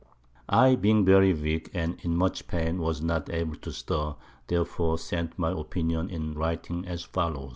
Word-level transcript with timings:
I 0.49 0.73
being 0.73 1.05
very 1.05 1.31
weak, 1.31 1.69
and 1.75 1.99
in 2.03 2.15
much 2.17 2.47
Pain, 2.47 2.79
was 2.79 3.03
not 3.03 3.29
able 3.29 3.55
to 3.57 3.71
stir, 3.71 4.15
therefore 4.47 4.97
sent 4.97 5.37
my 5.37 5.51
Opinion 5.51 6.09
in 6.09 6.33
Writing, 6.33 6.87
as 6.87 7.03
follows. 7.03 7.49